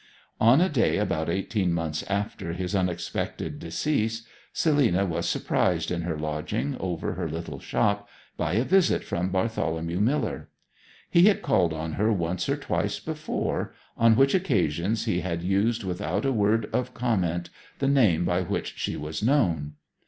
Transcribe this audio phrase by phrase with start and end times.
[0.39, 6.17] On a day about eighteen months after his unexpected decease, Selina was surprised in her
[6.17, 10.49] lodging over her little shop by a visit from Bartholomew Miller.
[11.07, 15.83] He had called on her once or twice before, on which occasions he had used
[15.83, 19.73] without a word of comment the name by which she was known.